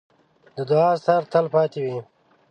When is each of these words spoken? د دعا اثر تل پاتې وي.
د 0.55 0.57
دعا 0.69 0.89
اثر 0.97 1.21
تل 1.31 1.45
پاتې 1.53 1.79
وي. 1.85 1.97